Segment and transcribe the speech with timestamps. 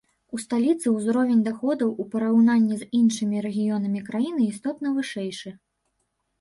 [0.35, 5.49] У сталіцы ўзровень даходаў у параўнанні з іншымі рэгіёнамі краіны істотна вышэйшы.